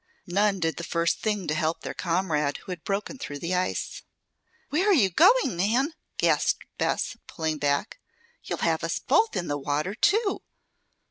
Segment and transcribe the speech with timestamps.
[0.25, 4.01] None did the first thing to help their comrade who had broken through the ice.
[4.69, 7.99] "Where are you going, Nan?" gasped Bess, pulling back.
[8.43, 10.41] "You'll have us both in the water, too."